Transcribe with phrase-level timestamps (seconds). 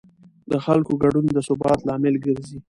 [0.49, 2.57] د خلکو ګډون د ثبات لامل ګرځي